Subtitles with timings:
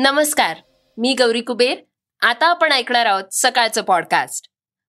[0.00, 0.56] नमस्कार
[0.98, 1.76] मी गौरी कुबेर.
[2.26, 4.46] आता आपण ऐकणार आहोत सकाळचं पॉडकास्ट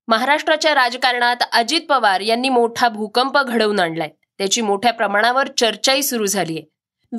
[0.07, 4.09] महाराष्ट्राच्या राजकारणात अजित पवार यांनी मोठा भूकंप घडवून आणलाय.
[4.37, 6.61] त्याची मोठ्या प्रमाणावर चर्चाही सुरू झालीय.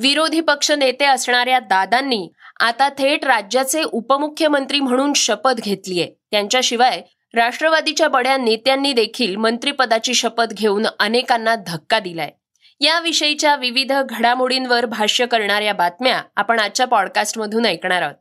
[0.01, 6.05] विरोधी पक्ष नेते असणाऱ्या दादांनी आता थेट राज्याचे उपमुख्यमंत्री म्हणून शपथ घेतलीय.
[6.31, 7.01] त्यांच्याशिवाय
[7.33, 12.31] राष्ट्रवादीच्या बड्या नेत्यांनी देखील मंत्रिपदाची शपथ घेऊन अनेकांना धक्का दिलाय.
[12.81, 18.15] याविषयीच्या विविध घडामोडींवर भाष्य करणाऱ्या बातम्या आपण आजच्या पॉडकास्टमधून ऐकणार आहोत.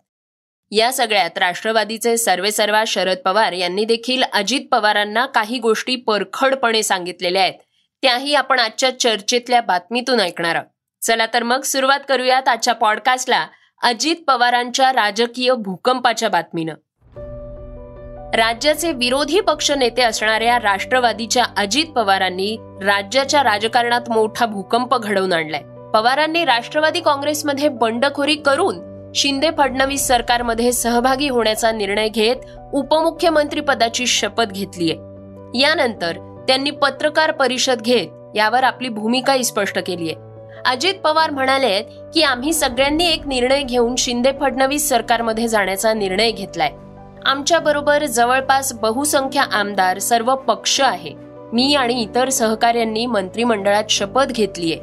[0.70, 7.54] या सगळ्यात राष्ट्रवादीचे सर्वेसर्वा शरद पवार यांनी देखील अजित पवारांना काही गोष्टी परखडपणे सांगितलेल्या आहेत.
[8.02, 11.04] त्याही आपण आजच्या चर्चेतल्या बातमीतून ऐकणार आहोत.
[11.04, 13.46] चला तर मग सुरुवात करूयात आजच्या पॉडकास्टला
[13.82, 16.74] अजित पवारांच्या राजकीय भूकंपाच्या बातमीनं.
[18.34, 25.60] राज्याचे विरोधी पक्ष नेते असणाऱ्या राष्ट्रवादीच्या अजित पवारांनी राज्याच्या राजकारणात मोठा भूकंप घडवून आणलाय.
[25.94, 28.78] पवारांनी राष्ट्रवादी काँग्रेसमध्ये बंडखोरी करून
[29.14, 32.36] शिंदे फडणवीस सरकारमध्ये सहभागी होण्याचा निर्णय घेत
[32.72, 34.92] उपमुख्यमंत्री पदाची शपथ घेतलीय.
[35.60, 40.12] यानंतर त्यांनी पत्रकार परिषद घेत यावर आपली भूमिकाही स्पष्ट केलीय.
[40.66, 41.80] अजित पवार म्हणाले
[42.14, 46.70] की आम्ही सगळ्यांनी एक निर्णय घेऊन शिंदे फडणवीस सरकारमध्ये जाण्याचा निर्णय घेतलाय.
[47.26, 51.14] आमच्या बरोबर जवळपास बहुसंख्य आमदार सर्व पक्ष आहे.
[51.52, 54.78] मी आणि इतर सहकार्यांनी मंत्रिमंडळात शपथ घेतलीये.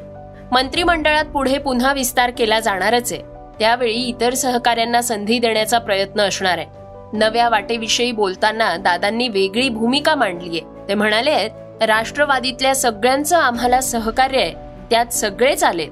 [0.52, 3.22] मंत्रिमंडळात पुढे पुन्हा विस्तार केला जाणारच आहे.
[3.58, 6.66] त्यावेळी इतर सहकार्यांना संधी देण्याचा प्रयत्न असणार आहे.
[7.12, 10.60] नव्या वाटेविषयी बोलताना दादांनी वेगळी भूमिका मांडलीये.
[10.88, 11.48] ते म्हणाले
[11.86, 14.54] राष्ट्रवादीतल्या सगळ्यांचं आम्हाला सहकार्य आहे.
[14.90, 15.86] त्यात सगळेच आले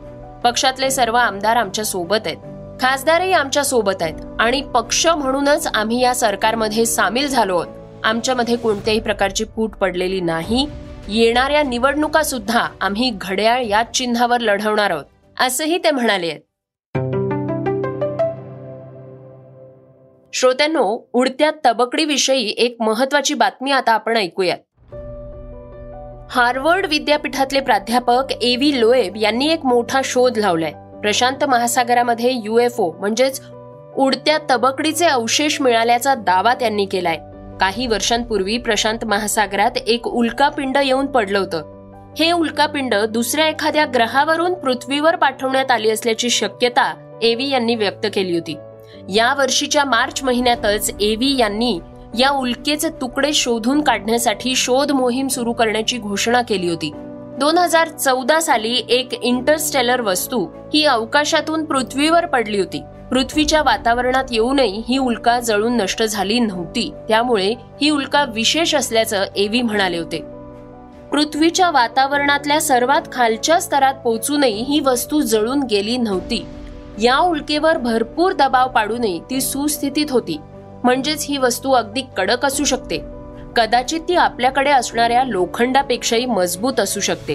[0.45, 2.37] पक्षातले सर्व आमदार आमच्यासोबत आहेत.
[2.81, 7.67] खासदारही आमच्यासोबत आहेत आणि पक्ष म्हणूनच आम्ही या सरकारमध्ये सामील झालो आहोत.
[8.05, 10.67] आमच्यामध्ये कोणत्याही प्रकारची फूट पडलेली नाही.
[11.09, 15.05] येणाऱ्या निवडणुका सुद्धा आम्ही घड्याळ याच चिन्हावर लढवणार आहोत
[15.41, 16.41] असंही ते म्हणाले आहेत.
[20.33, 24.59] श्रोत्यांनो उडत्या तबकडीविषयी एक महत्वाची बातमी आता आपण ऐकूयात.
[26.31, 30.73] हार्वर्ड विद्यापीठातले प्राध्यापक ए व्ही लोएब यांनी एक मोठा शोध लावलाय.
[31.03, 33.41] प्रशांत महासागरामध्ये युएफओ म्हणजेच
[33.97, 37.19] उडत्या तबकडीचे अवशेष मिळाल्याचा दावा त्यांनी केलाय.
[37.61, 41.63] काही वर्षांपूर्वी प्रशांत महासागरात एक उल्कापिंड येऊन पडलं होतं.
[42.19, 48.57] हे उल्कापिंड दुसऱ्या एखाद्या ग्रहावरून पृथ्वीवर पाठवण्यात आली असल्याची शक्यता एव्ही यांनी व्यक्त केली होती.
[49.09, 51.81] या वर्षीच्या मार्च महिन्यातच एव्ही यांनी
[52.19, 56.93] या उल्केचे तुकडे शोधून काढण्यासाठी शोध मोहीम सुरू करण्याची घोषणा केली होती.
[57.39, 62.83] दोन हजार चौदा साली एक इंटरस्टेलर वस्तू ही अवकाशातून पृथ्वीवर पडली होती.
[63.11, 66.93] पृथ्वीच्या वातावरणात येऊनही ही उल्का जळून नष्ट झाली नव्हती.
[67.09, 70.21] त्यामुळे ही उल्का विशेष असल्याचं एव्ही म्हणाले होते.
[71.11, 76.47] पृथ्वीच्या वातावरणातल्या सर्वात खालच्या स्तरात पोहोचूनही ही वस्तू जळून गेली नव्हती.
[77.03, 80.39] या उल्केवर भरपूर दबाव पाडूनही ती सुस्थितीत होती.
[80.85, 83.16] म्हणजेच ही वस्तू अगदी कडक असू शकते.
[83.57, 87.33] कदाचित ती आपल्याकडे असणाऱ्या लोखंडापेक्षाही मजबूत असू शकते.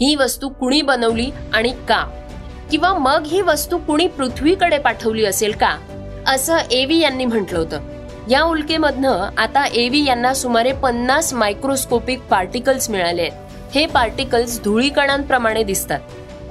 [0.00, 2.26] ही वस्तू कुणी बनवली आणि का?
[2.70, 5.78] किंवा मग ही वस्तू कुणी पृथ्वीकडे पाठवली असेल का?
[6.26, 7.80] असं एव्ही यांनी म्हटलं होतं.
[8.30, 13.32] या उल्केमधनं आता एव्ही यांना सुमारे पन्नास मायक्रोस्कोपिक पार्टिकल्स मिळाले आहेत.
[13.74, 16.00] हे पार्टिकल्स धुळीकणांप्रमाणे दिसतात.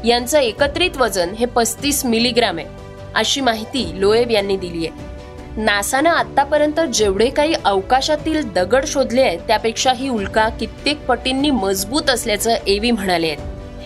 [0.06, 2.68] यांचं एकत्रित वजन हे पस्तीस मिलीग्राम आहे.
[3.16, 5.11] अशी माहिती लोएब यांनी दिली आहे.
[5.58, 12.56] नासानं आतापर्यंत जेवढे काही अवकाशातील दगड शोधले आहेत त्यापेक्षा ही उल्का कित्येक पटींनी मजबूत असल्याचं
[12.68, 13.38] एव्ही म्हणाले आहेत.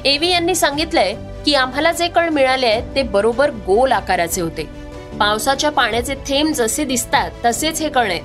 [0.06, 1.14] एव्ही यांनी सांगितलंय
[1.46, 4.70] की आम्हाला जे कण मिळाले आहेत ते बरोबर गोल आकाराचे होते.
[5.20, 8.22] पावसाच्या पाण्याचे थेंब जसे दिसतात तसेच हे कण आहेत.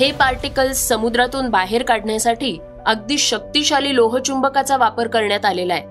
[0.00, 5.82] हे पार्टिकल्स समुद्रातून बाहेर काढण्यासाठी अगदी शक्तिशाली लोहचुंबकाचा वापर करण्यात आलेला आहे.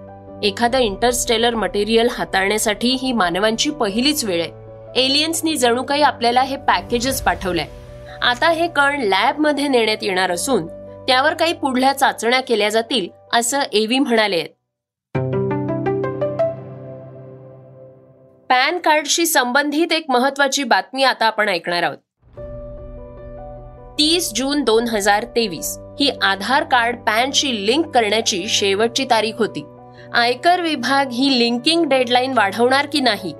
[0.47, 4.60] एखादं इंटरस्टेलर मटेरियल हाताळण्यासाठी ही मानवांची पहिलीच वेळ आहे.
[4.95, 7.65] एलियन्सनी जणू काही आपल्याला हे पॅकेजेस पाठवलंय.
[8.21, 10.67] आता हे कण लॅबमध्ये नेण्यात येणार असून
[11.07, 14.43] त्यावर काही पुढल्या चाचण्या केल्या जातील असं एव्ही म्हणाले.
[18.49, 21.97] पॅन कार्डशी संबंधित एक महत्वाची बातमी आता आपण ऐकणार आहोत.
[23.99, 29.65] तीस जून दोन हजार तेवीस ही आधार कार्ड पॅनशी लिंक करण्याची शेवटची तारीख होती.
[30.13, 33.33] आयकर विभाग ही लिंकिंग डेडलाईन वाढवणार की नाही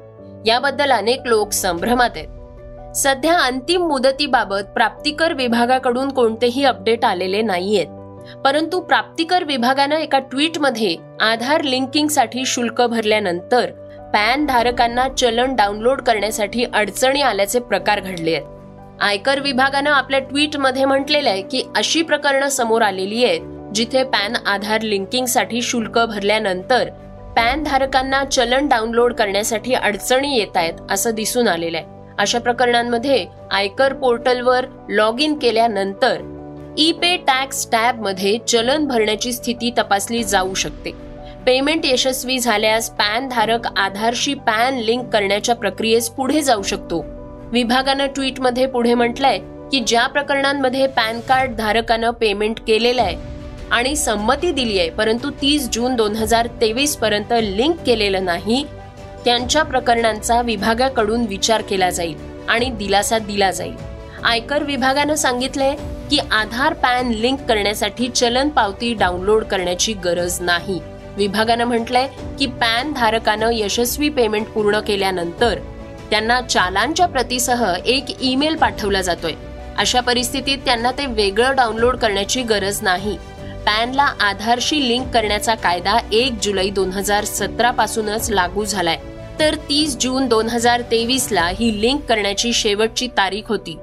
[0.45, 2.27] याबद्दल अनेक लोक संभ्रमात आहेत.
[2.95, 7.87] सध्या अंतिम मुदतीबाबत प्राप्तिकर विभागाकडून कोणतेही अपडेट आलेले नाहीयेत.
[8.45, 13.71] परंतु प्राप्तिकर विभागानं एका ट्विटमध्ये आधार लिंकिंगसाठी शुल्क भरल्यानंतर
[14.13, 18.45] पॅन धारकांना चलन डाउनलोड करण्यासाठी अडचणी आल्याचे प्रकार घडले आहेत.
[19.01, 24.81] आयकर विभागानं आपल्या ट्विटमध्ये म्हटलेलं आहे की अशी प्रकरणं समोर आलेली आहेत जिथे पॅन आधार
[24.81, 26.89] लिंकिंगसाठी शुल्क भरल्यानंतर
[27.35, 31.99] पॅन धारकांना चलन डाउनलोड करण्यासाठी अडचणी येत आहेत असं दिसून आलेलं आहे.
[32.19, 36.21] अशा प्रकरणांमध्ये आयकर पोर्टलवर लॉग इन केल्यानंतर
[36.77, 40.91] ई पे टॅक्स टॅबमध्ये चलन भरण्याची स्थिती तपासली जाऊ शकते.
[41.45, 47.03] पेमेंट यशस्वी झाल्यास पॅन धारक आधारशी पॅन लिंक करण्याच्या प्रक्रियेस पुढे जाऊ शकतो.
[47.51, 49.37] विभागानं ट्विटमध्ये पुढे म्हटलंय
[49.71, 53.30] की ज्या प्रकरणांमध्ये पॅन कार्ड धारकानं पेमेंट केलेलं आहे
[53.71, 54.89] आणि संमती दिली आहे.
[54.89, 58.65] परंतु तीस जून दोन हजार तेवीस पर्यंत लिंक केलेलं नाही.
[59.25, 62.15] त्यांच्या प्रकरणांचा विभागाकडून विचार केला जाईल
[62.49, 63.75] आणि दिलासा दिला जाईल.
[64.23, 65.75] आयकर विभागानं सांगितलंय
[66.09, 70.79] की आधार पॅन लिंक करण्यासाठी चलन पावती डाउनलोड करण्याची गरज नाही.
[71.17, 72.07] विभागानं म्हटलंय
[72.39, 75.59] की पॅन धारकानं यशस्वी पेमेंट पूर्ण केल्यानंतर
[76.09, 79.33] त्यांना चालांच्या प्रतीसह एक ईमेल पाठवला जातोय.
[79.77, 83.17] अशा परिस्थितीत त्यांना ते वेगळं डाउनलोड करण्याची गरज नाही.
[83.65, 88.97] पॅनला आधारशी लिंक करण्याचा कायदा एक जुलै दोन हजार सतरा पासूनच लागू झालाय.
[89.39, 93.77] तर तीस जून दोन हजार तेवीस ला ही लिंक करण्याची शेवटची तारीख होती.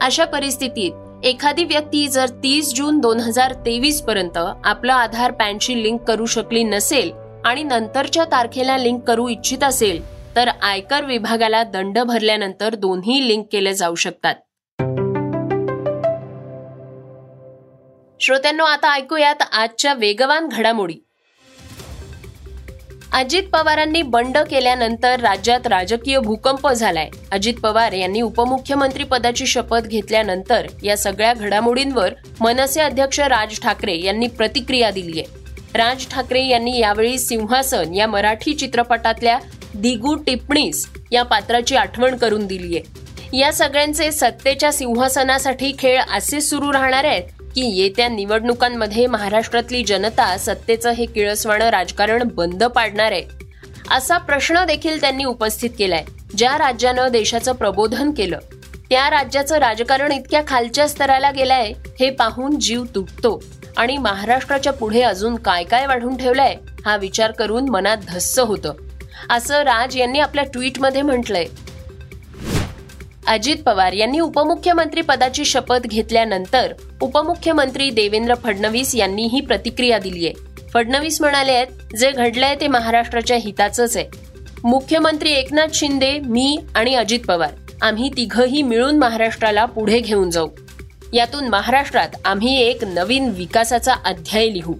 [0.00, 6.00] अशा परिस्थितीत एखादी व्यक्ती जर तीस जून दोन हजार तेवीस पर्यंत आपलं आधार पॅनशी लिंक
[6.00, 7.10] करू शकली नसेल
[7.44, 10.02] आणि नंतरच्या तारखेला लिंक करू इच्छित असेल
[10.36, 14.34] तर आयकर विभागाला दंड भरल्यानंतर दोन्ही लिंक केले जाऊ शकतात.
[18.20, 20.94] श्रोत्यांनो आता ऐकूयात आजच्या वेगवान घडामोडी.
[23.12, 27.08] अजित पवारांनी बंड केल्यानंतर राज्यात राजकीय भूकंप झालाय.
[27.32, 34.26] अजित पवार यांनी उपमुख्यमंत्री पदाची शपथ घेतल्यानंतर या सगळ्या घडामोडींवर मनसे अध्यक्ष राज ठाकरे यांनी
[34.26, 35.36] प्रतिक्रिया दिली आहे
[35.74, 39.38] राज ठाकरे यांनी यावेळी सिंहासन या मराठी चित्रपटातल्या
[39.74, 42.80] दिगू टिप्पणीस या पात्राची आठवण करून दिलीय.
[43.38, 50.90] या सगळ्यांचे सत्तेच्या सिंहासनासाठी खेळ असे सुरू राहणार आहेत की येत्या निवडणुकांमध्ये महाराष्ट्रातली जनता सत्तेचं
[50.90, 53.22] हे किळसवाणं राजकारण बंद पाडणार आहे
[53.90, 56.04] असा प्रश्न देखील त्यांनी उपस्थित केलाय.
[56.36, 58.38] ज्या राज्यानं देशाचं प्रबोधन केलं
[58.90, 63.42] त्या राज्याचं राजकारण इतक्या खालच्या स्तराला गेलाय हे पाहून जीव तुटतो.
[63.76, 66.54] आणि महाराष्ट्राच्या पुढे अजून काय काय वाढून ठेवलंय
[66.84, 68.72] हा विचार करून मनात धस्स होतं.
[69.30, 71.46] असं राज यांनी आपल्या ट्विटमध्ये म्हटलंय.
[73.28, 80.34] अजित पवार यांनी उपमुख्यमंत्री पदाची शपथ घेतल्यानंतर उपमुख्यमंत्री देवेंद्र फडणवीस यांनी ही प्रतिक्रिया दिली आहे.
[80.74, 84.06] फडणवीस म्हणाले आहेत जे घडलंय ते महाराष्ट्राच्या हिताचंच आहे.
[84.64, 87.50] मुख्यमंत्री एकनाथ शिंदे मी आणि अजित पवार
[87.82, 90.48] आम्ही तिघही मिळून महाराष्ट्राला पुढे घेऊन जाऊ.
[91.12, 94.74] यातून महाराष्ट्रात आम्ही एक नवीन विकासाचा अध्याय लिहू.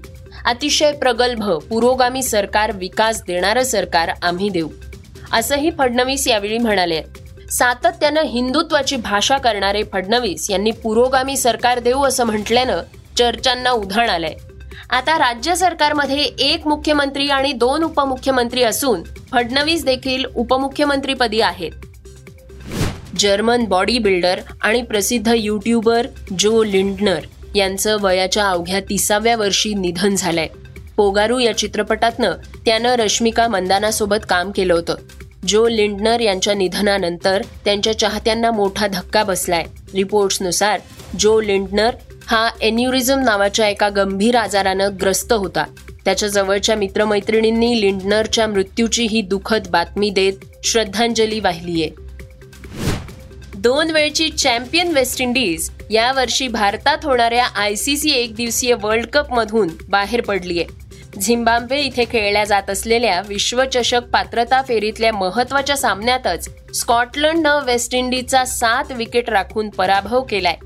[0.44, 4.68] अतिशय प्रगल्भ पुरोगामी सरकार विकास देणारं सरकार आम्ही देऊ.
[5.32, 7.17] असंही फडणवीस यावेळी म्हणाले आहेत.
[7.50, 12.80] सातत्यानं हिंदुत्वाची भाषा करणारे फडणवीस यांनी पुरोगामी सरकार देऊ असं म्हटल्यानं
[13.18, 14.34] चर्चांना उधाण आलंय.
[14.90, 19.02] आता राज्य सरकारमध्ये एक मुख्यमंत्री आणि दोन उपमुख्यमंत्री असून
[19.32, 21.70] फडणवीस देखील उपमुख्यमंत्रीपदी आहेत.
[23.18, 26.06] जर्मन बॉडी बिल्डर आणि प्रसिद्ध युट्यूबर
[26.38, 27.20] जो लिंडनर
[27.54, 30.48] यांचं वयाच्या अवघ्या तिसाव्या वर्षी निधन झालंय.
[30.96, 32.32] पोगारू या चित्रपटातनं
[32.64, 34.94] त्यानं रश्मिका मंदानासोबत काम केलं होतं.
[35.46, 39.64] जो लिंडनर यांच्या निधनानंतर त्यांच्या चाहत्यांना मोठा धक्का बसलाय.
[39.94, 40.80] रिपोर्ट्सनुसार
[41.18, 41.94] जो लिंडनर
[42.26, 45.64] हा एन्युरिझम नावाच्या एका गंभीर आजारानं ग्रस्त होता.
[46.04, 50.32] त्याच्या जवळच्या मित्रमैत्रिणींनी लिंडनरच्या मृत्यूची ही दुःखद बातमी देत
[50.64, 51.88] श्रद्धांजली वाहिलीय.
[53.54, 59.32] दोन वेळची चॅम्पियन वेस्ट इंडिज यावर्षी भारतात होणाऱ्या आय सी सी एक दिवसीय वर्ल्ड कप
[59.32, 60.64] मधून बाहेर पडलीय.
[61.20, 69.30] झिम्बाब्वे इथे खेळल्या जात असलेल्या विश्वचषक पात्रता फेरीतल्या महत्त्वाच्या सामन्यातच स्कॉटलंडनं वेस्ट इंडिजचा सात विकेट
[69.30, 70.56] राखून पराभव केलाय.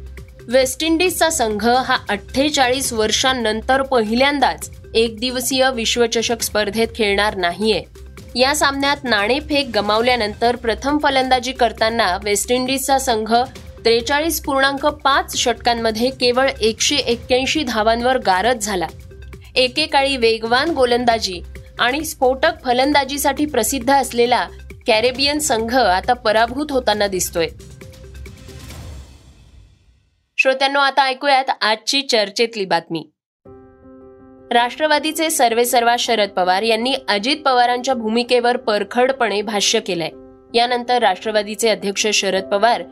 [0.48, 7.82] वेस्ट इंडिजचा संघ हा अठ्ठेचाळीस वर्षांनंतर पहिल्यांदाच एक दिवसीय विश्वचषक स्पर्धेत खेळणार नाहीये.
[8.34, 13.34] या सामन्यात नाणेफेक गमावल्यानंतर प्रथम फलंदाजी करताना वेस्ट इंडिजचा संघ
[13.84, 18.86] त्रेचाळीस पूर्णांक पाच षटकांमध्ये केवळ एकशे एक्क्याऐंशी धावांवर गारद झाला.
[19.56, 21.42] एकेकाळी वेगवान गोलंदाजी
[21.78, 24.48] आणि स्फोटक फलंदाजीसाठी प्रसिद्ध असलेला
[24.86, 27.48] कॅरेबियन संघ आता पराभूत होताना दिसतोय.
[30.38, 33.10] श्रोत्यांनो आता ऐकूयात आजची चर्चेतली बातमी.
[34.50, 40.10] राष्ट्रवादीचे सर्वेसर्वा शरद पवार यांनी अजित पवारांच्या भूमिकेवर परखडपणे भाष्य केलंय.
[40.54, 42.82] यानंतर राष्ट्रवादीचे अध्यक्ष शरद पवार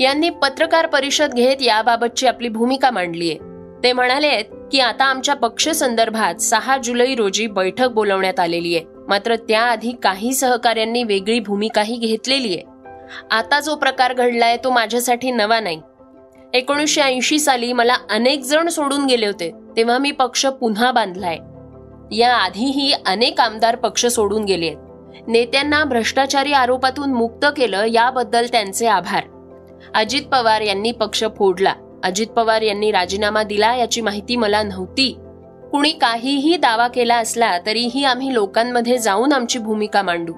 [0.00, 3.38] यांनी पत्रकार परिषद घेत याबाबतची आपली भूमिका मांडली आहे
[3.82, 4.28] ते म्हणाले
[4.72, 8.84] की आता आमच्या पक्ष संदर्भात सहा जुलै रोजी बैठक बोलवण्यात आलेली आहे.
[9.08, 12.62] मात्र त्याआधी काही सहकार्यांनी वेगळी भूमिकाही घेतलेली आहे.
[13.30, 15.80] आता जो प्रकार घडलाय तो माझ्यासाठी नवा नाही.
[16.54, 21.38] एकोणीसशे ऐंशी साली मला अनेक जण सोडून गेले होते तेव्हा मी पक्ष पुन्हा बांधलाय.
[22.16, 24.78] या आधीही अनेक आमदार पक्ष सोडून गेले आहेत.
[25.26, 29.24] नेत्यांना भ्रष्टाचारी आरोपातून मुक्त केलं याबद्दल त्यांचे आभार.
[29.94, 31.72] अजित पवार यांनी पक्ष फोडला.
[32.02, 35.16] अजित पवार यांनी राजीनामा दिला याची माहिती मला नव्हती.
[35.70, 40.32] कुणी काहीही दावा केला असला तरीही आम्ही लोकांमध्ये जाऊन आमची भूमिका मांडू.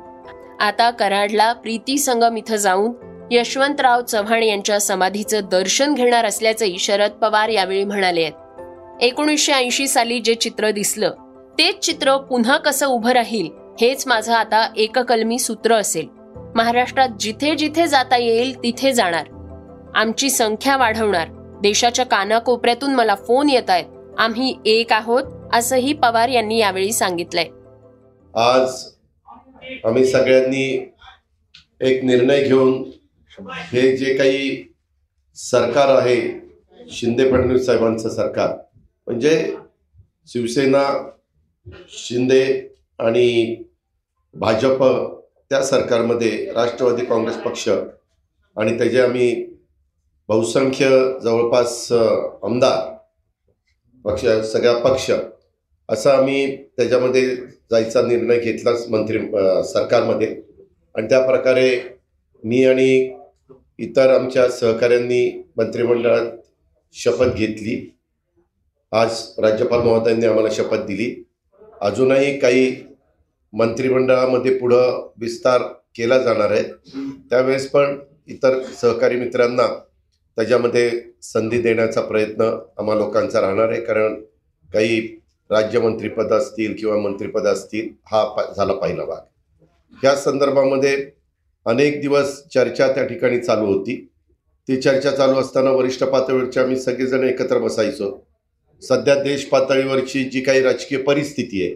[0.60, 2.92] आता कराडला प्रीती संगम इथं जाऊन
[3.30, 9.02] यशवंतराव चव्हाण यांच्या समाधीचं दर्शन घेणार असल्याचंही शरद पवार यावेळी म्हणाले आहेत.
[9.02, 11.10] एकोणीसशे ऐंशी साली जे चित्र दिसलं
[11.58, 13.48] तेच चित्र पुन्हा कसं उभं राहील
[13.80, 16.08] हेच माझं आता एककलमी सूत्र असेल.
[16.54, 19.26] महाराष्ट्रात जिथे जिथे जाता येईल तिथे जाणार.
[19.94, 21.28] आमची संख्या वाढवणार.
[21.64, 23.84] देशाच्या कानाकोपऱ्यातून मला फोन येत आहेत.
[24.18, 27.46] आम्ही एक आहोत असंही पवार यांनी यावेळी सांगितलंय.
[28.34, 28.84] आज
[29.84, 30.64] आम्ही सगळ्यांनी
[31.80, 32.82] एक निर्णय घेऊन
[33.72, 34.62] हे जे काही
[35.36, 36.16] सरकार आहे
[36.90, 38.50] शिंदे फडणवीस साहेबांचं सरकार
[39.06, 39.34] म्हणजे
[40.28, 40.84] शिवसेना
[41.98, 42.44] शिंदे
[42.98, 43.56] आणि
[44.34, 44.82] भाजप
[45.50, 49.32] त्या सरकारमध्ये राष्ट्रवादी काँग्रेस पक्ष आणि त्याचे आम्ही
[50.28, 50.88] बहुसंख्य
[51.22, 52.92] जवळपास आमदार
[54.04, 55.10] पक्ष सगळा पक्ष
[55.88, 57.34] असं आम्ही त्याच्यामध्ये
[57.70, 59.18] जायचा निर्णय घेतलाच मंत्री
[59.68, 60.28] सरकारमध्ये.
[60.94, 61.68] आणि त्या प्रकारे
[62.44, 63.18] मी आणि
[63.78, 66.26] इतर आमच्या सहकाऱ्यांनी मंत्रिमंडळात
[66.94, 67.76] शपथ घेतली.
[68.92, 71.14] आज राज्यपाल महोदयांनी आम्हाला शपथ दिली.
[71.80, 72.76] अजूनही काही
[73.52, 75.62] मंत्रिमंडळामध्ये पुढं विस्तार
[75.96, 76.62] केला जाणार आहे.
[77.30, 79.66] त्यावेळेस पण इतर सहकारी मित्रांना
[80.38, 80.90] त्याच्यामध्ये
[81.22, 84.14] संधी देण्याचा प्रयत्न आम्हा लोकांचा राहणार आहे कारण
[84.70, 85.00] काही
[85.50, 89.20] राज्यमंत्रीपद असतील किंवा मंत्रीपद असतील हा झाला पहिला भाग.
[90.04, 90.96] या संदर्भामध्ये
[91.66, 93.96] अनेक दिवस चर्चा त्या ठिकाणी चालू होती.
[94.68, 98.10] ती चर्चा चालू असताना वरिष्ठ पातळीवरची आम्ही सगळेजण एकत्र बसायचो.
[98.82, 101.74] सध्या देश पातळीवरची जी काही राजकीय परिस्थिती आहे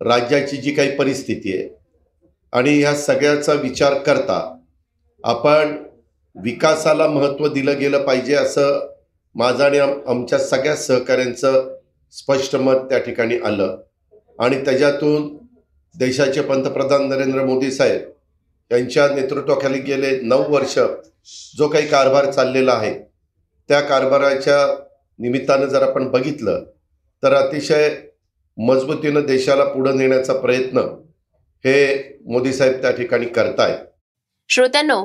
[0.00, 1.68] राज्याची जी काही परिस्थिती आहे
[2.52, 4.38] आणि ह्या सगळ्याचा विचार करता
[5.24, 5.76] आपण
[6.36, 8.94] विकासाला महत्त्व दिलं गेलं पाहिजे असं
[9.34, 11.76] माझं आणि आमच्या सगळ्या सहकाऱ्यांचं
[12.10, 13.76] स्पष्ट मत त्या ठिकाणी आलं.
[14.38, 15.36] आणि त्याच्यातून
[15.94, 18.10] देशाचे पंतप्रधान नरेंद्र मोदी साहेब
[18.70, 20.78] यांच्या नेतृत्वाखाली गेले नऊ वर्ष
[21.58, 22.94] जो काही कारभार चाललेला आहे
[23.68, 24.84] त्या कारभाराच्या
[25.18, 26.64] निमित्तानं जर आपण बघितलं
[27.22, 27.96] तर अतिशय
[28.58, 30.78] मजबूतीनं देशाला पुढे नेण्याचा प्रयत्न
[31.64, 31.76] हे
[32.26, 33.78] मोदी साहेब त्या ठिकाणी करतायत.
[34.48, 35.04] श्रोत्यांनो